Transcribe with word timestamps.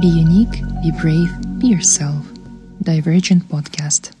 Be 0.00 0.06
unique, 0.06 0.62
be 0.82 0.90
brave, 1.02 1.28
be 1.60 1.68
yourself. 1.68 2.24
Divergent 2.80 3.46
Podcast. 3.50 4.14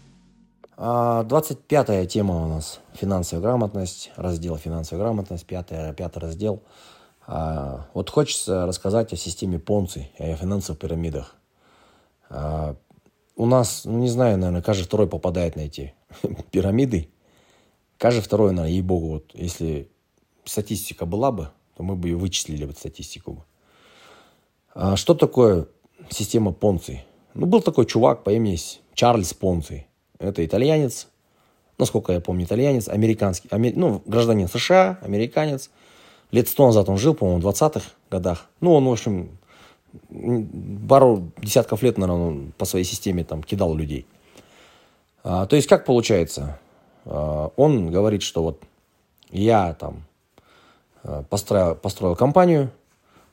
25 0.76 2.12
тема 2.12 2.44
у 2.44 2.48
нас 2.48 2.80
финансовая 2.92 3.42
грамотность, 3.42 4.10
раздел 4.16 4.58
финансовая 4.58 5.02
грамотность, 5.02 5.46
пятый, 5.46 5.94
пятый 5.94 6.18
раздел. 6.18 6.62
А, 7.26 7.86
вот 7.94 8.10
хочется 8.10 8.66
рассказать 8.66 9.14
о 9.14 9.16
системе 9.16 9.58
Понци, 9.58 10.10
о 10.18 10.34
финансовых 10.36 10.78
пирамидах. 10.78 11.36
А, 12.28 12.76
у 13.36 13.46
нас, 13.46 13.86
ну 13.86 13.96
не 13.96 14.10
знаю, 14.10 14.36
наверное, 14.36 14.60
каждый 14.60 14.84
второй 14.84 15.08
попадает 15.08 15.56
на 15.56 15.60
эти 15.60 15.94
пирамиды. 16.50 17.08
Каждый 17.96 18.20
второй, 18.20 18.50
наверное, 18.50 18.72
ей-богу, 18.72 19.08
вот 19.08 19.30
если 19.32 19.90
статистика 20.44 21.06
была 21.06 21.32
бы, 21.32 21.48
то 21.78 21.82
мы 21.82 21.96
бы 21.96 22.08
ее 22.08 22.16
вычислили, 22.18 22.66
бы 22.66 22.72
статистику. 22.72 23.46
А 23.46 23.51
что 24.96 25.14
такое 25.14 25.66
система 26.10 26.52
Понци? 26.52 27.04
Ну, 27.34 27.46
был 27.46 27.60
такой 27.60 27.86
чувак 27.86 28.24
по 28.24 28.30
имени 28.30 28.58
Чарльз 28.94 29.34
Понци. 29.34 29.86
Это 30.18 30.44
итальянец, 30.44 31.08
насколько 31.78 32.12
я 32.12 32.20
помню, 32.20 32.44
итальянец, 32.44 32.88
американский, 32.88 33.48
амер, 33.50 33.72
ну, 33.76 34.02
гражданин 34.06 34.48
США, 34.48 34.98
американец. 35.02 35.70
Лет 36.30 36.48
сто 36.48 36.66
назад 36.66 36.88
он 36.88 36.96
жил, 36.96 37.14
по-моему, 37.14 37.40
в 37.40 37.46
20-х 37.46 37.84
годах. 38.10 38.46
Ну, 38.60 38.74
он, 38.74 38.86
в 38.86 38.92
общем, 38.92 39.38
пару 40.88 41.30
десятков 41.38 41.82
лет, 41.82 41.98
наверное, 41.98 42.26
он 42.28 42.52
по 42.56 42.64
своей 42.64 42.84
системе 42.84 43.24
там 43.24 43.42
кидал 43.42 43.74
людей. 43.74 44.06
А, 45.24 45.46
то 45.46 45.56
есть, 45.56 45.68
как 45.68 45.84
получается? 45.84 46.58
А, 47.04 47.50
он 47.56 47.90
говорит, 47.90 48.22
что 48.22 48.42
вот 48.42 48.62
я 49.30 49.74
там 49.74 50.04
а, 51.02 51.22
построил, 51.24 51.74
построил 51.74 52.16
компанию, 52.16 52.70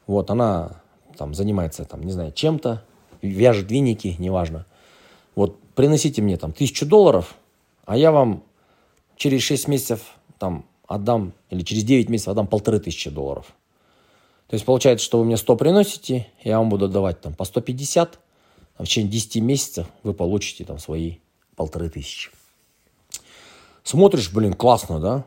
вот 0.08 0.30
она 0.30 0.79
там 1.18 1.34
занимается, 1.34 1.86
там, 1.86 2.04
не 2.04 2.12
знаю, 2.12 2.32
чем-то, 2.32 2.84
вяжет 3.22 3.72
веники, 3.72 4.16
неважно. 4.20 4.66
Вот 5.36 5.60
приносите 5.76 6.22
мне 6.22 6.38
там 6.38 6.52
тысячу 6.52 6.86
долларов, 6.86 7.36
а 7.86 7.98
я 7.98 8.12
вам 8.12 8.44
через 9.16 9.42
6 9.44 9.68
месяцев 9.68 10.02
там 10.38 10.66
отдам, 10.88 11.34
или 11.50 11.62
через 11.62 11.84
9 11.84 12.10
месяцев 12.10 12.30
отдам 12.30 12.48
полторы 12.48 12.80
тысячи 12.80 13.10
долларов. 13.10 13.54
То 14.48 14.56
есть 14.56 14.66
получается, 14.66 15.06
что 15.06 15.20
вы 15.20 15.26
мне 15.26 15.38
100 15.38 15.56
приносите, 15.58 16.28
я 16.44 16.58
вам 16.58 16.70
буду 16.70 16.88
давать 16.88 17.22
там 17.22 17.34
по 17.36 17.46
150, 17.46 18.20
а 18.78 18.84
в 18.84 18.88
течение 18.88 19.12
10 19.12 19.36
месяцев 19.44 19.88
вы 20.04 20.14
получите 20.14 20.66
там 20.66 20.80
свои 20.80 21.18
полторы 21.56 21.90
тысячи. 21.90 22.32
Смотришь, 23.84 24.32
блин, 24.34 24.54
классно, 24.54 25.00
да? 25.00 25.26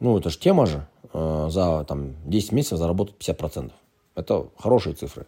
Ну, 0.00 0.18
это 0.18 0.28
же 0.30 0.38
тема 0.38 0.66
же. 0.66 0.86
Э, 1.12 1.46
за 1.50 1.84
там, 1.84 2.14
10 2.28 2.52
месяцев 2.52 2.78
заработать 2.78 3.14
50%. 3.18 3.72
Это 4.14 4.48
хорошие 4.58 4.94
цифры. 4.94 5.26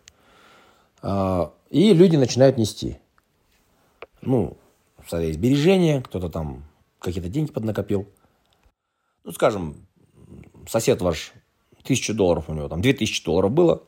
А, 1.03 1.53
и 1.71 1.93
люди 1.93 2.17
начинают 2.17 2.59
нести. 2.59 2.99
Ну, 4.23 4.57
есть 5.13 5.39
сбережения, 5.39 6.01
кто-то 6.03 6.29
там 6.29 6.65
какие-то 6.99 7.29
деньги 7.29 7.53
поднакопил. 7.53 8.07
Ну, 9.25 9.33
скажем, 9.33 9.77
сосед 10.69 11.01
ваш, 11.03 11.33
тысячу 11.83 12.15
долларов 12.15 12.45
у 12.49 12.55
него, 12.55 12.69
там, 12.69 12.81
две 12.81 12.93
тысячи 12.93 13.25
долларов 13.25 13.53
было. 13.53 13.83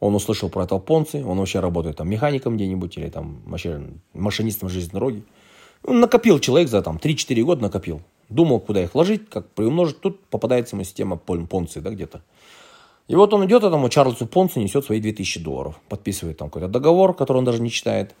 Он 0.00 0.14
услышал 0.14 0.48
про 0.48 0.64
этого 0.64 0.78
Понци, 0.78 1.22
он 1.22 1.38
вообще 1.38 1.60
работает 1.60 1.96
там 1.96 2.08
механиком 2.08 2.56
где-нибудь 2.56 2.96
или 2.96 3.10
там 3.10 3.42
вообще 3.44 3.82
машинистом 4.14 4.70
железной 4.70 4.92
дороги. 4.92 5.24
Ну, 5.82 5.92
накопил 5.94 6.38
человек 6.38 6.68
за 6.68 6.82
там 6.82 6.96
3-4 6.96 7.42
года 7.42 7.62
накопил. 7.62 8.02
Думал, 8.30 8.60
куда 8.60 8.82
их 8.82 8.94
вложить, 8.94 9.28
как 9.28 9.50
приумножить. 9.50 10.00
Тут 10.00 10.24
попадается 10.26 10.76
ему 10.76 10.84
система 10.84 11.16
Понци, 11.16 11.80
да, 11.80 11.90
где-то. 11.90 12.22
И 13.10 13.16
вот 13.16 13.34
он 13.34 13.44
идет 13.44 13.64
этому 13.64 13.88
Чарльзу 13.88 14.24
Понсу, 14.24 14.60
несет 14.60 14.84
свои 14.84 15.00
2000 15.00 15.40
долларов. 15.40 15.80
Подписывает 15.88 16.38
там 16.38 16.48
какой-то 16.48 16.68
договор, 16.68 17.12
который 17.12 17.38
он 17.38 17.44
даже 17.44 17.60
не 17.60 17.68
читает. 17.68 18.14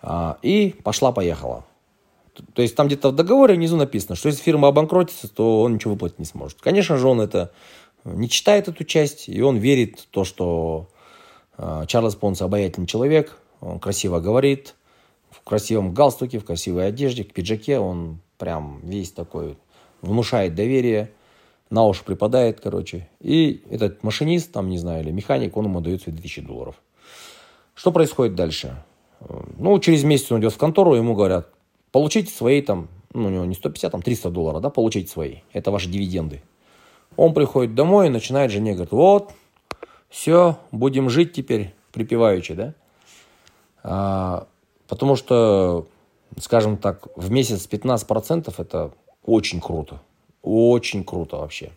А, 0.00 0.38
и 0.40 0.74
пошла-поехала. 0.82 1.66
То 2.54 2.62
есть 2.62 2.74
там 2.76 2.86
где-то 2.86 3.10
в 3.10 3.14
договоре 3.14 3.56
внизу 3.56 3.76
написано, 3.76 4.16
что 4.16 4.30
если 4.30 4.40
фирма 4.40 4.68
обанкротится, 4.68 5.28
то 5.28 5.60
он 5.60 5.74
ничего 5.74 5.92
выплатить 5.92 6.18
не 6.18 6.24
сможет. 6.24 6.62
Конечно 6.62 6.96
же, 6.96 7.08
он 7.08 7.20
это 7.20 7.52
не 8.04 8.30
читает 8.30 8.68
эту 8.68 8.84
часть, 8.84 9.28
и 9.28 9.42
он 9.42 9.58
верит 9.58 10.00
в 10.00 10.06
то, 10.06 10.24
что 10.24 10.88
э, 11.58 11.84
Чарльз 11.86 12.14
Понс 12.14 12.40
обаятельный 12.40 12.86
человек, 12.86 13.36
он 13.60 13.78
красиво 13.80 14.20
говорит, 14.20 14.76
в 15.28 15.42
красивом 15.42 15.92
галстуке, 15.92 16.38
в 16.38 16.46
красивой 16.46 16.86
одежде, 16.86 17.22
в 17.22 17.34
пиджаке, 17.34 17.78
он 17.78 18.20
прям 18.38 18.80
весь 18.82 19.12
такой, 19.12 19.58
внушает 20.00 20.54
доверие 20.54 21.10
на 21.70 21.86
уши 21.86 22.04
припадает, 22.04 22.60
короче. 22.60 23.08
И 23.20 23.62
этот 23.70 24.02
машинист, 24.02 24.52
там, 24.52 24.68
не 24.68 24.78
знаю, 24.78 25.04
или 25.04 25.12
механик, 25.12 25.56
он 25.56 25.66
ему 25.66 25.80
дает 25.80 26.02
свои 26.02 26.14
2000 26.14 26.42
долларов. 26.42 26.74
Что 27.74 27.92
происходит 27.92 28.34
дальше? 28.34 28.82
Ну, 29.58 29.78
через 29.78 30.02
месяц 30.02 30.32
он 30.32 30.40
идет 30.40 30.52
в 30.52 30.58
контору, 30.58 30.94
ему 30.94 31.14
говорят, 31.14 31.48
получите 31.92 32.32
свои 32.32 32.60
там, 32.62 32.88
ну, 33.12 33.28
у 33.28 33.30
него 33.30 33.44
не 33.44 33.54
150, 33.54 33.92
там 33.92 34.02
300 34.02 34.30
долларов, 34.30 34.60
да, 34.60 34.70
получите 34.70 35.10
свои. 35.10 35.36
Это 35.52 35.70
ваши 35.70 35.88
дивиденды. 35.88 36.42
Он 37.16 37.34
приходит 37.34 37.74
домой 37.74 38.06
и 38.06 38.10
начинает 38.10 38.50
жене, 38.50 38.72
говорит, 38.72 38.92
вот, 38.92 39.32
все, 40.08 40.58
будем 40.72 41.08
жить 41.10 41.32
теперь 41.32 41.74
припеваючи, 41.92 42.54
да. 42.54 42.74
А, 43.82 44.46
потому 44.88 45.16
что, 45.16 45.86
скажем 46.38 46.76
так, 46.76 47.06
в 47.16 47.30
месяц 47.30 47.68
15% 47.70 48.52
это 48.56 48.92
очень 49.24 49.60
круто. 49.60 50.00
Очень 50.42 51.04
круто 51.04 51.36
вообще. 51.36 51.70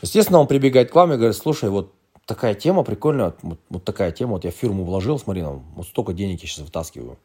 Естественно, 0.00 0.40
он 0.40 0.46
прибегает 0.46 0.90
к 0.90 0.94
вам 0.94 1.12
и 1.12 1.16
говорит, 1.16 1.36
слушай, 1.36 1.70
вот 1.70 1.92
такая 2.26 2.54
тема 2.54 2.82
прикольная, 2.82 3.34
вот, 3.42 3.60
вот 3.68 3.84
такая 3.84 4.12
тема, 4.12 4.32
вот 4.32 4.44
я 4.44 4.50
в 4.50 4.54
фирму 4.54 4.84
вложил, 4.84 5.18
смотри, 5.18 5.42
нам, 5.42 5.64
вот 5.74 5.86
столько 5.86 6.12
денег 6.12 6.40
я 6.42 6.48
сейчас 6.48 6.64
вытаскиваю. 6.64 7.18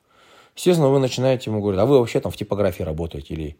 Естественно, 0.56 0.90
вы 0.90 1.00
начинаете 1.00 1.50
ему 1.50 1.62
говорить, 1.62 1.80
а 1.80 1.86
вы 1.86 2.00
вообще 2.00 2.20
там 2.20 2.32
в 2.32 2.38
типографии 2.38 2.84
работаете 2.84 3.34
или, 3.34 3.58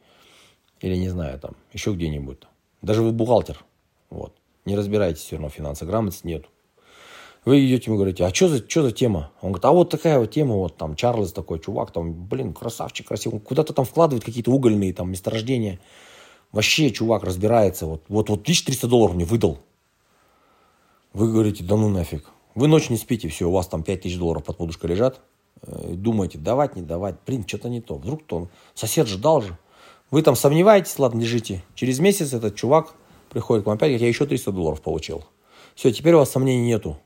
или 0.82 0.96
не 0.96 1.10
знаю, 1.10 1.40
там, 1.40 1.56
еще 1.74 1.94
где-нибудь. 1.94 2.40
Даже 2.82 3.02
вы 3.02 3.12
бухгалтер, 3.12 3.64
вот. 4.10 4.34
Не 4.66 4.76
разбираетесь 4.76 5.22
все 5.22 5.36
равно, 5.36 5.50
финансовой 5.50 5.92
грамотности 5.92 6.28
нету. 6.28 6.50
Вы 7.48 7.66
идете 7.66 7.86
ему 7.86 7.96
говорите, 7.96 8.26
а 8.26 8.34
что 8.34 8.50
за, 8.50 8.58
что 8.58 8.84
за 8.84 8.92
тема? 8.92 9.32
Он 9.40 9.54
говорит, 9.54 9.64
а 9.64 9.72
вот 9.72 9.90
такая 9.90 10.20
вот 10.20 10.32
тема, 10.32 10.56
вот 10.56 10.76
там 10.76 10.98
Чарльз 10.98 11.32
такой 11.32 11.60
чувак, 11.60 11.92
там, 11.92 12.12
блин, 12.12 12.54
красавчик, 12.54 13.08
красивый. 13.08 13.36
Он 13.36 13.40
куда-то 13.40 13.72
там 13.72 13.86
вкладывает 13.86 14.26
какие-то 14.26 14.52
угольные 14.52 14.94
там 14.94 15.10
месторождения. 15.10 15.80
Вообще 16.52 16.90
чувак 16.90 17.24
разбирается. 17.24 17.86
Вот, 17.86 18.04
вот, 18.10 18.28
вот 18.28 18.42
1300 18.42 18.90
долларов 18.90 19.16
мне 19.16 19.24
выдал. 19.24 19.60
Вы 21.14 21.32
говорите, 21.32 21.64
да 21.64 21.78
ну 21.78 21.88
нафиг. 21.88 22.26
Вы 22.54 22.68
ночь 22.68 22.90
не 22.90 22.98
спите, 22.98 23.30
все, 23.30 23.46
у 23.46 23.52
вас 23.54 23.68
там 23.68 23.82
5000 23.82 24.18
долларов 24.18 24.44
под 24.44 24.58
подушкой 24.58 24.90
лежат. 24.90 25.22
Э, 25.62 25.94
думаете, 25.94 26.40
давать, 26.40 26.76
не 26.76 26.82
давать. 26.82 27.16
Блин, 27.26 27.48
что-то 27.48 27.70
не 27.70 27.80
то. 27.80 27.96
Вдруг 27.96 28.26
то 28.26 28.36
он, 28.36 28.50
сосед 28.74 29.08
же 29.08 29.18
дал 29.18 29.42
же. 29.42 29.58
Вы 30.12 30.22
там 30.22 30.36
сомневаетесь, 30.36 31.00
ладно, 31.00 31.22
лежите. 31.22 31.64
Через 31.76 32.00
месяц 32.00 32.34
этот 32.34 32.56
чувак 32.56 32.94
приходит 33.30 33.64
к 33.64 33.68
вам 33.68 33.78
опять, 33.78 33.92
говорит, 33.92 34.02
я 34.02 34.10
еще 34.10 34.26
300 34.26 34.52
долларов 34.52 34.82
получил. 34.82 35.24
Все, 35.76 35.94
теперь 35.94 36.16
у 36.16 36.18
вас 36.18 36.30
сомнений 36.30 36.66
нету. 36.66 36.98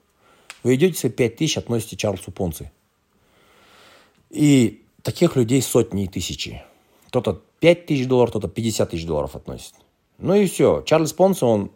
Вы 0.64 0.76
идете 0.76 0.98
свои 0.98 1.12
5 1.12 1.36
тысяч, 1.36 1.58
относите 1.58 1.98
Чарльзу 1.98 2.32
Понци. 2.32 2.72
И 4.30 4.84
таких 5.02 5.36
людей 5.36 5.62
сотни 5.62 6.06
и 6.06 6.08
тысячи. 6.08 6.64
Кто-то 7.08 7.42
5 7.60 7.86
тысяч 7.86 8.08
долларов, 8.08 8.32
кто-то 8.32 8.48
50 8.48 8.90
тысяч 8.90 9.06
долларов 9.06 9.36
относит. 9.36 9.74
Ну 10.18 10.36
и 10.36 10.46
все. 10.48 10.82
Чарльз 10.86 11.14
Понсо, 11.14 11.46
он... 11.46 11.72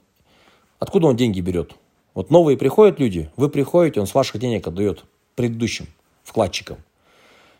Откуда 0.79 1.07
он 1.07 1.15
деньги 1.15 1.41
берет? 1.41 1.73
Вот 2.13 2.29
новые 2.29 2.57
приходят 2.57 2.99
люди, 2.99 3.29
вы 3.35 3.49
приходите, 3.49 3.99
он 3.99 4.07
с 4.07 4.13
ваших 4.13 4.39
денег 4.39 4.65
отдает 4.67 5.03
предыдущим 5.35 5.87
вкладчикам. 6.23 6.77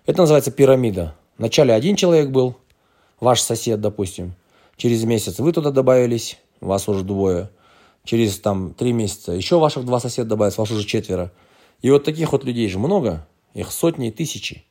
Это 0.06 0.20
называется 0.20 0.50
пирамида. 0.52 1.16
Вначале 1.38 1.74
один 1.74 1.98
человек 1.98 2.30
был, 2.30 2.56
ваш 3.20 3.42
сосед, 3.42 3.82
допустим. 3.82 4.34
Через 4.78 5.04
месяц 5.04 5.40
вы 5.40 5.52
туда 5.52 5.72
добавились, 5.72 6.40
вас 6.62 6.88
уже 6.88 7.04
двое. 7.04 7.50
Через 8.06 8.40
там 8.40 8.74
три 8.74 8.94
месяца 8.94 9.34
еще 9.34 9.60
ваших 9.60 9.86
два 9.86 10.00
соседа 10.00 10.30
добавились, 10.30 10.58
вас 10.58 10.72
уже 10.72 10.86
четверо. 10.86 11.32
И 11.82 11.90
вот 11.92 12.04
таких 12.04 12.32
вот 12.32 12.44
людей 12.44 12.70
же 12.70 12.80
много, 12.80 13.28
их 13.54 13.72
сотни 13.72 14.08
и 14.08 14.12
тысячи. 14.12 14.64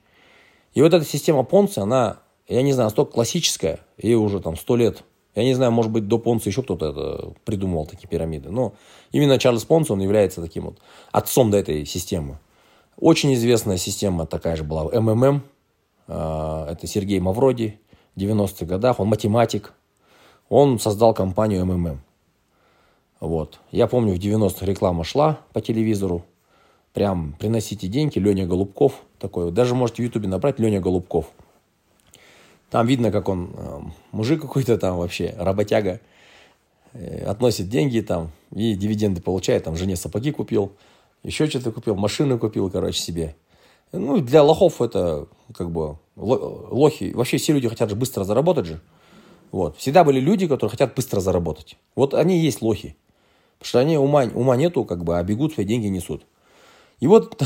И 0.73 0.81
вот 0.81 0.95
эта 0.95 1.05
система 1.05 1.45
Понца, 1.45 1.83
она 1.83 2.19
я 2.49 2.63
не 2.63 2.73
знаю, 2.73 2.87
настолько 2.87 3.13
классическая, 3.13 3.81
ей 3.97 4.15
уже 4.15 4.41
там 4.41 4.57
сто 4.57 4.77
лет. 4.77 5.03
Я 5.35 5.45
не 5.45 5.55
знаю, 5.55 5.73
может 5.73 5.91
быть, 5.91 6.07
до 6.07 6.19
Понца 6.19 6.49
еще 6.49 6.63
кто-то 6.63 6.91
это 6.91 7.35
придумывал, 7.45 7.87
такие 7.87 8.09
пирамиды. 8.09 8.51
Но 8.51 8.75
именно 9.11 9.39
Чарльз 9.39 9.65
Понс, 9.65 9.91
он 9.91 10.01
является 10.01 10.41
таким 10.41 10.67
вот 10.67 10.79
отцом 11.11 11.51
до 11.51 11.57
этой 11.57 11.85
системы. 11.87 12.39
Очень 12.97 13.35
известная 13.35 13.79
система 13.79 14.27
такая 14.27 14.57
же 14.57 14.63
была, 14.63 14.85
МММ. 14.85 15.43
А, 16.07 16.71
это 16.71 16.87
Сергей 16.87 17.19
Мавроди 17.19 17.81
в 18.15 18.21
90-х 18.21 18.67
годах. 18.67 19.01
Он 19.01 19.09
математик. 19.09 19.73
Он 20.49 20.79
создал 20.79 21.15
компанию 21.15 21.67
МММ. 21.67 22.01
Вот. 23.21 23.61
Я 23.71 23.87
помню, 23.87 24.15
в 24.15 24.19
90-х 24.19 24.67
реклама 24.67 25.05
шла 25.05 25.41
по 25.53 25.61
телевизору. 25.61 26.25
Прям 26.93 27.35
приносите 27.39 27.89
деньги, 27.89 28.19
Леня 28.19 28.47
Голубков 28.47 29.03
такой. 29.19 29.51
Даже 29.51 29.75
можете 29.75 30.03
в 30.03 30.07
Ютубе 30.07 30.29
набрать 30.29 30.59
Леня 30.59 30.81
Голубков– 30.81 31.31
там 32.75 32.89
видно, 32.89 33.13
как 33.13 33.29
он, 33.29 33.51
э, 33.57 33.81
мужик 34.11 34.43
какой-то 34.43 34.77
там 34.79 34.99
вообще, 34.99 35.33
работяга, 35.39 36.01
э, 36.93 37.25
относит 37.25 37.69
деньги 37.69 38.01
там 38.01 38.33
и 38.51 38.75
дивиденды 38.75 39.23
получает, 39.23 39.63
там 39.63 39.77
жене 39.77 39.95
сапоги 39.95 40.33
купил. 40.33 40.73
еще 41.23 41.47
что-то 41.47 41.71
купил, 41.71 41.95
машину 41.95 42.37
купил, 42.37 42.69
короче, 42.69 42.99
себе. 42.99 43.37
Ну, 43.93 44.21
для 44.21 44.43
лохов 44.43 44.83
это 44.83 45.29
как 45.57 45.71
бы 45.71 46.01
лохи. 46.17 47.13
Вообще 47.15 47.37
все 47.37 47.53
люди 47.53 47.69
хотят 47.69 47.91
же 47.91 47.95
быстро 47.95 48.25
заработать 48.25 48.67
же. 48.67 48.81
Вот. 49.53 49.77
Всегда 49.77 50.03
были 50.03 50.19
люди, 50.19 50.49
которые 50.49 50.73
хотят 50.73 50.97
быстро 50.97 51.21
заработать. 51.21 51.77
Вот 51.95 52.13
они 52.13 52.41
и 52.41 52.45
есть 52.45 52.61
лохи. 52.61 52.97
Потому 53.59 53.69
что 53.69 53.79
они 53.79 53.97
ума, 53.97 54.25
ума 54.35 54.57
нету, 54.57 54.85
как 54.85 55.05
бы, 55.05 55.19
а 55.19 55.23
бегут, 55.23 55.55
свои 55.55 55.67
деньги 55.67 55.87
несут. 55.87 56.27
И 57.01 57.07
вот 57.07 57.43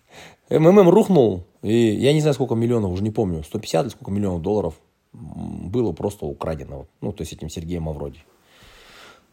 МММ 0.50 0.88
рухнул, 0.88 1.44
и 1.62 1.74
я 1.74 2.12
не 2.12 2.20
знаю, 2.20 2.34
сколько 2.34 2.54
миллионов, 2.54 2.92
уже 2.92 3.02
не 3.02 3.10
помню, 3.10 3.42
150 3.42 3.84
или 3.84 3.90
сколько 3.90 4.10
миллионов 4.10 4.42
долларов 4.42 4.74
было 5.12 5.92
просто 5.92 6.26
украдено. 6.26 6.86
Ну, 7.00 7.12
то 7.12 7.22
есть 7.22 7.32
этим 7.32 7.48
Сергеем 7.48 7.84
Мавроди. 7.84 8.22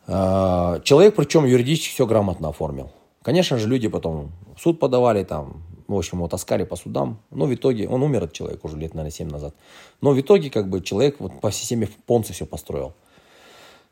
А, 0.08 0.80
человек, 0.82 1.16
причем 1.16 1.46
юридически 1.46 1.94
все 1.94 2.06
грамотно 2.06 2.50
оформил. 2.50 2.92
Конечно 3.22 3.58
же, 3.58 3.68
люди 3.68 3.88
потом 3.88 4.32
в 4.56 4.62
суд 4.62 4.80
подавали, 4.80 5.24
там, 5.24 5.64
в 5.88 5.96
общем, 5.96 6.20
его 6.20 6.28
таскали 6.28 6.64
по 6.64 6.76
судам. 6.76 7.20
Но 7.30 7.46
в 7.46 7.54
итоге, 7.54 7.88
он 7.88 8.04
умер, 8.04 8.24
этот 8.24 8.34
человек, 8.34 8.64
уже 8.64 8.78
лет, 8.78 8.94
наверное, 8.94 9.12
7 9.12 9.30
назад. 9.30 9.54
Но 10.02 10.12
в 10.12 10.20
итоге, 10.20 10.50
как 10.50 10.70
бы, 10.70 10.82
человек 10.82 11.18
вот 11.20 11.40
по 11.42 11.52
системе 11.52 11.90
Понца 12.06 12.34
все 12.34 12.46
построил. 12.46 12.94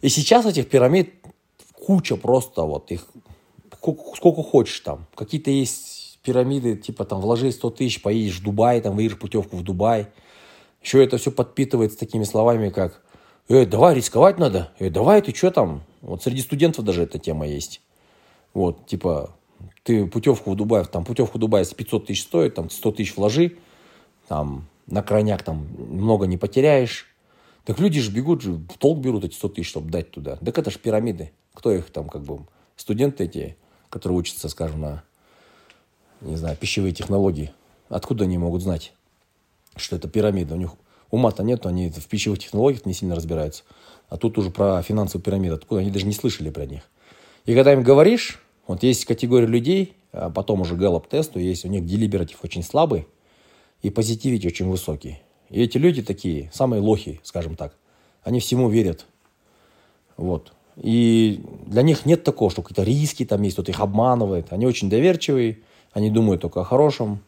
И 0.02 0.10
сейчас 0.10 0.46
этих 0.46 0.70
пирамид 0.70 1.14
куча 1.86 2.16
просто, 2.16 2.64
вот, 2.64 2.92
их 2.92 3.08
сколько 4.16 4.42
хочешь 4.42 4.80
там. 4.80 5.06
Какие-то 5.16 5.52
есть 5.52 6.20
пирамиды, 6.24 6.76
типа 6.76 7.06
там 7.06 7.22
вложи 7.22 7.52
100 7.52 7.70
тысяч, 7.72 8.02
поедешь 8.02 8.40
в 8.40 8.44
Дубай, 8.44 8.82
там 8.82 8.96
выйдешь 8.96 9.20
путевку 9.20 9.58
в 9.58 9.64
Дубай. 9.64 10.08
Еще 10.82 11.04
это 11.04 11.18
все 11.18 11.32
подпитывается 11.32 11.98
такими 11.98 12.24
словами, 12.24 12.70
как 12.70 13.04
«Эй, 13.48 13.68
давай, 13.68 13.94
рисковать 13.94 14.40
надо! 14.40 14.72
Эй, 14.80 14.90
давай, 14.90 15.22
ты 15.22 15.36
что 15.36 15.52
там?» 15.52 15.84
Вот 16.02 16.24
среди 16.24 16.42
студентов 16.42 16.84
даже 16.84 17.04
эта 17.04 17.20
тема 17.20 17.48
есть. 17.48 17.82
Вот, 18.56 18.88
типа, 18.88 19.36
ты 19.84 20.08
путевку 20.08 20.52
в 20.52 20.56
Дубай, 20.56 20.84
там 20.86 21.06
путевку 21.06 21.38
в 21.38 21.42
Дубай, 21.42 21.62
если 21.62 21.76
500 21.76 22.08
тысяч 22.08 22.24
стоит, 22.24 22.56
там 22.56 22.72
100 22.72 22.92
тысяч 22.94 23.16
вложи, 23.16 23.58
там 24.28 24.68
на 24.88 25.04
крайняк 25.04 25.44
там 25.44 25.68
много 25.78 26.26
не 26.26 26.38
потеряешь. 26.38 27.06
Так 27.66 27.80
люди 27.80 28.00
же 28.00 28.12
бегут, 28.12 28.42
же 28.42 28.54
в 28.54 28.78
толк 28.80 29.00
берут 29.00 29.26
эти 29.26 29.36
100 29.36 29.50
тысяч, 29.50 29.70
чтобы 29.70 29.92
дать 29.92 30.12
туда. 30.12 30.38
Так 30.38 30.58
это 30.58 30.72
же 30.72 30.80
пирамиды. 30.80 31.32
Кто 31.56 31.72
их 31.72 31.90
там 31.90 32.07
как 32.07 32.22
бы... 32.22 32.46
Студенты 32.75 33.24
эти, 33.24 33.56
которые 33.90 34.19
учатся, 34.19 34.50
скажем, 34.50 34.81
на, 34.81 35.04
не 36.19 36.36
знаю, 36.36 36.57
пищевые 36.57 36.94
технологии. 36.94 37.54
Откуда 37.88 38.25
они 38.25 38.38
могут 38.38 38.62
знать, 38.62 38.94
что 39.78 39.96
это 39.96 40.10
пирамида? 40.10 40.56
У 40.56 40.57
них 40.57 40.72
ума-то 41.10 41.42
нет, 41.42 41.66
они 41.66 41.90
в 41.90 42.06
пищевых 42.07 42.40
технологиях 42.40 42.86
не 42.86 42.94
сильно 42.94 43.16
разбираются. 43.16 43.63
А 44.10 44.18
тут 44.18 44.38
уже 44.38 44.52
про 44.52 44.81
финансовую 44.81 45.24
пирамиду. 45.24 45.56
Откуда 45.56 45.81
они 45.81 45.90
даже 45.90 46.06
не 46.06 46.12
слышали 46.12 46.50
про 46.50 46.66
них. 46.66 46.84
И 47.46 47.56
когда 47.56 47.72
им 47.72 47.81
говоришь, 47.81 48.42
вот 48.68 48.84
есть 48.84 49.06
категория 49.06 49.48
людей, 49.48 49.96
а 50.12 50.30
потом 50.30 50.62
уже 50.62 50.75
Gallup 50.75 51.08
тесту, 51.08 51.40
есть 51.40 51.63
у 51.63 51.69
них 51.69 51.86
делибератив 51.86 52.44
очень 52.44 52.63
слабый 52.63 53.08
и 53.81 53.90
позитивить 53.90 54.46
очень 54.46 54.68
высокий. 54.68 55.22
И 55.50 55.62
эти 55.62 55.78
люди 55.78 56.01
такие, 56.01 56.51
самые 56.54 56.81
лохи, 56.81 57.22
скажем 57.24 57.56
так. 57.56 57.78
Они 58.24 58.40
всему 58.40 58.68
верят. 58.68 59.06
Вот. 60.18 60.55
И 60.77 61.42
для 61.66 61.81
них 61.81 62.06
нет 62.06 62.24
такого, 62.24 62.51
что 62.51 62.62
какие-то 62.62 62.83
риски 62.83 63.25
там 63.25 63.42
есть, 63.42 63.56
кто-то 63.56 63.72
их 63.72 63.80
обманывает. 63.80 64.51
Они 64.51 64.66
очень 64.66 64.89
доверчивые, 64.89 65.60
они 65.94 66.10
думают 66.10 66.42
только 66.42 66.62
о 66.62 66.63
хорошем. 66.63 67.19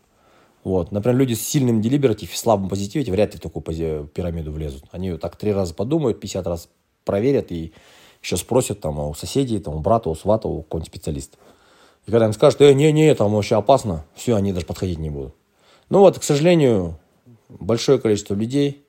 Вот. 0.63 0.91
Например, 0.91 1.17
люди 1.17 1.33
с 1.33 1.47
сильным 1.47 1.81
deliberative 1.81 2.33
и 2.33 2.35
слабым 2.35 2.67
позитиве 2.67 3.09
вряд 3.11 3.33
ли 3.33 3.39
в 3.39 3.41
такую 3.41 4.07
пирамиду 4.07 4.51
влезут. 4.51 4.83
Они 4.91 5.15
так 5.17 5.37
три 5.37 5.53
раза 5.53 5.73
подумают, 5.73 6.19
50 6.19 6.45
раз 6.45 6.69
проверят 7.05 7.51
и 7.51 7.71
еще 8.21 8.35
спросят 8.35 8.81
там 8.81 8.99
у 8.99 9.13
соседей, 9.13 9.59
там, 9.59 9.75
у 9.75 9.79
брата, 9.79 10.09
у 10.09 10.15
свата, 10.15 10.47
у 10.47 10.63
какого-нибудь 10.63 10.91
специалиста. 10.91 11.37
И 12.05 12.11
когда 12.11 12.25
им 12.25 12.33
скажут, 12.33 12.61
э, 12.61 12.73
не-не, 12.73 13.13
там 13.15 13.33
вообще 13.33 13.55
опасно, 13.55 14.05
все, 14.15 14.35
они 14.35 14.51
даже 14.51 14.65
подходить 14.65 14.99
не 14.99 15.09
будут. 15.09 15.33
Ну 15.89 15.99
вот, 15.99 16.19
к 16.19 16.23
сожалению, 16.23 16.97
большое 17.47 17.99
количество 17.99 18.33
людей, 18.33 18.83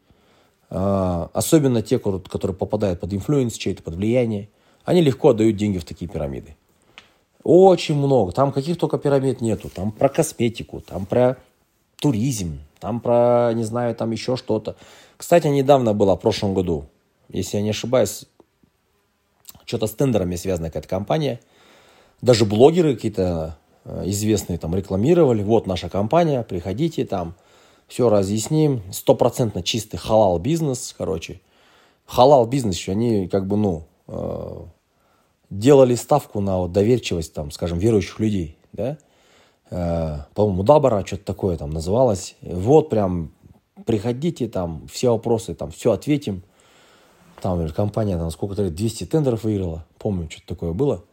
особенно 0.70 1.82
те, 1.82 1.98
которые 1.98 2.54
попадают 2.54 3.00
под 3.00 3.12
influence, 3.14 3.54
чей-то 3.54 3.82
под 3.82 3.94
влияние, 3.94 4.48
они 4.84 5.00
легко 5.02 5.30
отдают 5.30 5.56
деньги 5.56 5.78
в 5.78 5.84
такие 5.84 6.10
пирамиды. 6.10 6.56
Очень 7.42 7.96
много. 7.96 8.32
Там 8.32 8.52
каких 8.52 8.78
только 8.78 8.98
пирамид 8.98 9.40
нету. 9.40 9.70
Там 9.70 9.92
про 9.92 10.08
косметику, 10.08 10.80
там 10.80 11.06
про 11.06 11.36
туризм, 11.96 12.60
там 12.80 13.00
про, 13.00 13.52
не 13.54 13.64
знаю, 13.64 13.94
там 13.94 14.10
еще 14.10 14.36
что-то. 14.36 14.76
Кстати, 15.16 15.46
недавно 15.46 15.94
было, 15.94 16.16
в 16.16 16.20
прошлом 16.20 16.54
году, 16.54 16.86
если 17.28 17.56
я 17.56 17.62
не 17.62 17.70
ошибаюсь, 17.70 18.26
что-то 19.64 19.86
с 19.86 19.92
тендерами 19.92 20.36
связана 20.36 20.68
какая-то 20.68 20.88
компания. 20.88 21.40
Даже 22.22 22.44
блогеры 22.44 22.94
какие-то 22.94 23.58
э, 23.84 24.04
известные 24.06 24.58
там 24.58 24.74
рекламировали. 24.74 25.42
Вот 25.42 25.66
наша 25.66 25.88
компания, 25.88 26.42
приходите 26.42 27.04
там, 27.04 27.34
все 27.88 28.08
разъясним. 28.08 28.82
Стопроцентно 28.92 29.62
чистый 29.62 29.96
халал 29.96 30.38
бизнес, 30.38 30.94
короче. 30.96 31.40
Халал 32.06 32.46
бизнес 32.46 32.88
они 32.88 33.26
как 33.28 33.46
бы, 33.46 33.56
ну, 33.56 33.84
э, 34.06 34.62
делали 35.50 35.94
ставку 35.94 36.40
на 36.40 36.58
вот 36.58 36.72
доверчивость, 36.72 37.34
там, 37.34 37.50
скажем, 37.50 37.78
верующих 37.78 38.20
людей, 38.20 38.56
да. 38.72 38.98
Э, 39.70 40.20
по-моему, 40.34 40.62
Дабара, 40.62 41.04
что-то 41.04 41.24
такое 41.24 41.56
там 41.56 41.70
называлось. 41.70 42.36
Вот 42.42 42.90
прям 42.90 43.32
приходите, 43.84 44.48
там, 44.48 44.86
все 44.88 45.10
вопросы, 45.10 45.54
там, 45.54 45.70
все 45.70 45.92
ответим. 45.92 46.42
Там 47.40 47.68
компания, 47.70 48.18
там, 48.18 48.30
сколько-то 48.30 48.68
200 48.68 49.04
тендеров 49.06 49.44
выиграла. 49.44 49.84
Помню, 49.98 50.28
что-то 50.30 50.48
такое 50.48 50.72
было. 50.72 51.04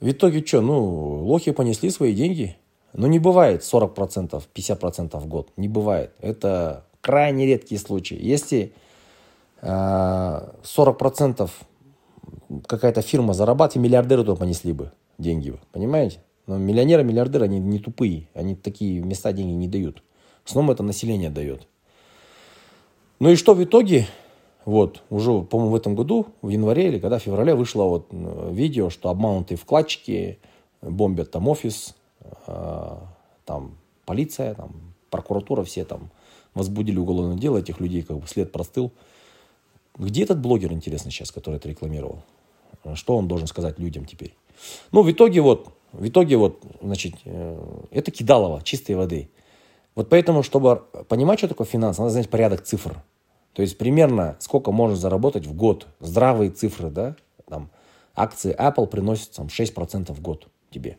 В 0.00 0.10
итоге 0.10 0.44
что, 0.44 0.60
ну, 0.60 1.24
лохи 1.24 1.52
понесли 1.52 1.90
свои 1.90 2.14
деньги. 2.14 2.56
Но 2.96 3.06
не 3.06 3.18
бывает 3.18 3.60
40%, 3.60 4.42
50% 4.54 5.20
в 5.20 5.26
год. 5.26 5.50
Не 5.58 5.68
бывает. 5.68 6.12
Это 6.18 6.84
крайне 7.02 7.44
редкие 7.44 7.78
случаи. 7.78 8.16
Если 8.18 8.72
э, 9.60 9.66
40% 9.66 11.50
какая-то 12.66 13.02
фирма 13.02 13.34
зарабатывает, 13.34 13.86
миллиардеры 13.86 14.24
то 14.24 14.34
понесли 14.34 14.72
бы 14.72 14.92
деньги. 15.18 15.54
Понимаете? 15.72 16.20
Но 16.46 16.56
миллионеры, 16.56 17.04
миллиардеры, 17.04 17.44
они 17.44 17.58
не 17.58 17.78
тупые. 17.78 18.28
Они 18.32 18.54
такие 18.54 19.02
места 19.02 19.32
деньги 19.32 19.52
не 19.52 19.68
дают. 19.68 20.02
В 20.44 20.48
основном 20.48 20.70
это 20.70 20.82
население 20.82 21.28
дает. 21.28 21.68
Ну 23.18 23.30
и 23.30 23.36
что 23.36 23.52
в 23.52 23.62
итоге? 23.62 24.06
Вот, 24.64 25.02
уже, 25.10 25.42
по-моему, 25.42 25.72
в 25.72 25.76
этом 25.76 25.94
году, 25.94 26.26
в 26.40 26.48
январе 26.48 26.88
или 26.88 26.98
когда, 26.98 27.18
в 27.18 27.22
феврале 27.22 27.54
вышло 27.54 27.84
вот 27.84 28.08
э, 28.10 28.50
видео, 28.52 28.88
что 28.88 29.10
обманутые 29.10 29.58
вкладчики 29.58 30.38
бомбят 30.82 31.30
там 31.30 31.46
офис, 31.46 31.90
э, 31.90 32.05
там 33.44 33.76
полиция, 34.04 34.54
там 34.54 34.94
прокуратура, 35.10 35.64
все 35.64 35.84
там 35.84 36.10
возбудили 36.54 36.98
уголовное 36.98 37.36
дело, 37.36 37.58
этих 37.58 37.80
людей 37.80 38.02
как 38.02 38.18
бы 38.18 38.26
след 38.26 38.52
простыл. 38.52 38.92
Где 39.98 40.24
этот 40.24 40.40
блогер, 40.40 40.72
интересно, 40.72 41.10
сейчас, 41.10 41.30
который 41.30 41.56
это 41.56 41.68
рекламировал? 41.68 42.22
Что 42.94 43.16
он 43.16 43.28
должен 43.28 43.46
сказать 43.46 43.78
людям 43.78 44.04
теперь? 44.04 44.34
Ну, 44.92 45.02
в 45.02 45.10
итоге 45.10 45.40
вот, 45.40 45.68
в 45.92 46.06
итоге 46.06 46.36
вот, 46.36 46.62
значит, 46.82 47.14
э, 47.24 47.84
это 47.90 48.10
кидалово, 48.10 48.62
чистой 48.62 48.92
воды. 48.92 49.30
Вот 49.94 50.08
поэтому, 50.08 50.42
чтобы 50.42 50.84
понимать, 51.08 51.38
что 51.38 51.48
такое 51.48 51.66
финанс, 51.66 51.98
надо 51.98 52.10
знать 52.10 52.28
порядок 52.28 52.62
цифр. 52.62 53.02
То 53.54 53.62
есть 53.62 53.78
примерно 53.78 54.36
сколько 54.38 54.70
можно 54.70 54.96
заработать 54.96 55.46
в 55.46 55.54
год. 55.54 55.86
Здравые 56.00 56.50
цифры, 56.50 56.90
да? 56.90 57.16
Там, 57.48 57.70
акции 58.14 58.54
Apple 58.54 58.86
приносят 58.86 59.32
там, 59.32 59.46
6% 59.46 60.12
в 60.12 60.20
год 60.20 60.48
тебе. 60.70 60.98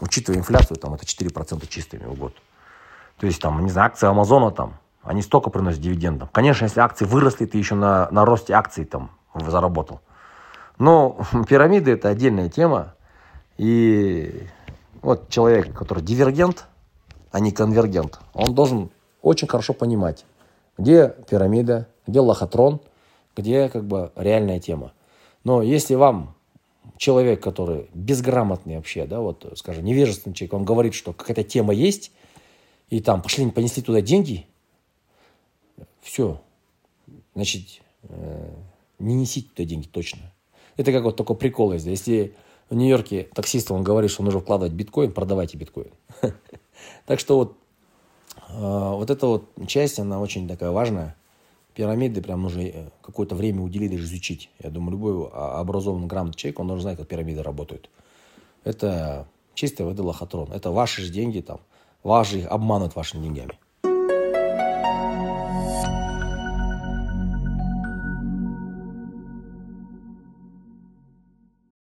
Учитывая 0.00 0.40
инфляцию, 0.40 0.76
там 0.76 0.94
это 0.94 1.04
4% 1.04 1.66
чистыми 1.68 2.04
в 2.04 2.14
год. 2.14 2.34
То 3.18 3.26
есть, 3.26 3.40
там, 3.40 3.64
не 3.64 3.70
знаю, 3.70 3.86
акции 3.86 4.06
Амазона 4.06 4.50
там, 4.50 4.78
они 5.02 5.22
столько 5.22 5.50
приносят 5.50 5.80
дивидендов. 5.80 6.30
Конечно, 6.32 6.64
если 6.64 6.80
акции 6.80 7.04
выросли, 7.04 7.46
ты 7.46 7.58
еще 7.58 7.74
на, 7.74 8.08
на 8.10 8.24
росте 8.24 8.52
акций 8.52 8.84
там 8.84 9.10
заработал. 9.34 10.00
Но 10.78 11.18
пирамиды 11.48 11.92
это 11.92 12.08
отдельная 12.08 12.48
тема. 12.48 12.94
И 13.56 14.46
вот 15.00 15.28
человек, 15.30 15.72
который 15.74 16.02
дивергент, 16.02 16.66
а 17.32 17.40
не 17.40 17.52
конвергент, 17.52 18.18
он 18.34 18.54
должен 18.54 18.90
очень 19.22 19.48
хорошо 19.48 19.72
понимать, 19.72 20.24
где 20.78 21.08
пирамида, 21.28 21.88
где 22.06 22.20
лохотрон, 22.20 22.80
где 23.36 23.68
как 23.68 23.84
бы 23.84 24.12
реальная 24.14 24.60
тема. 24.60 24.92
Но 25.44 25.62
если 25.62 25.94
вам 25.94 26.35
человек, 26.96 27.42
который 27.42 27.88
безграмотный 27.94 28.76
вообще, 28.76 29.06
да, 29.06 29.20
вот, 29.20 29.52
скажем, 29.56 29.84
невежественный 29.84 30.34
человек, 30.34 30.54
он 30.54 30.64
говорит, 30.64 30.94
что 30.94 31.12
какая-то 31.12 31.44
тема 31.44 31.74
есть, 31.74 32.12
и 32.88 33.00
там 33.00 33.22
пошли, 33.22 33.50
понесли 33.50 33.82
туда 33.82 34.00
деньги, 34.00 34.46
все, 36.00 36.40
значит, 37.34 37.80
э, 38.04 38.54
не 38.98 39.14
несите 39.14 39.48
туда 39.48 39.68
деньги 39.68 39.86
точно. 39.86 40.32
Это 40.76 40.92
как 40.92 41.04
вот 41.04 41.16
такой 41.16 41.36
прикол 41.36 41.72
есть. 41.72 41.86
Если 41.86 42.34
в 42.70 42.74
Нью-Йорке 42.74 43.28
таксист, 43.34 43.70
он 43.70 43.82
говорит, 43.82 44.10
что 44.10 44.22
нужно 44.22 44.40
вкладывать 44.40 44.72
биткоин, 44.72 45.12
продавайте 45.12 45.56
биткоин. 45.56 45.90
Так 47.06 47.20
что 47.20 47.36
вот 47.36 47.56
а, 48.48 48.94
вот 48.94 49.10
эта 49.10 49.26
вот 49.26 49.48
часть, 49.66 49.98
она 49.98 50.20
очень 50.20 50.46
такая 50.46 50.70
важная. 50.70 51.16
Пирамиды 51.76 52.22
прям 52.22 52.42
нужно 52.42 52.62
э, 52.62 52.88
какое-то 53.02 53.36
время 53.36 53.62
уделить, 53.62 53.92
даже 53.92 54.04
изучить. 54.04 54.50
Я 54.58 54.70
думаю, 54.70 54.92
любой 54.92 55.28
образованный, 55.30 56.08
грамотный 56.08 56.36
человек, 56.36 56.58
он 56.58 56.66
должен 56.66 56.82
знать, 56.82 56.98
как 56.98 57.06
пирамиды 57.06 57.42
работают. 57.42 57.88
Это 58.64 59.28
Чистой 59.56 59.86
воды 59.86 60.02
лохотрон. 60.02 60.52
Это 60.52 60.70
ваши 60.70 61.00
же 61.00 61.10
деньги 61.10 61.40
там. 61.40 61.60
Же 62.24 62.40
их 62.40 62.46
обманут 62.48 62.94
вашими 62.94 63.24
деньгами. 63.24 63.58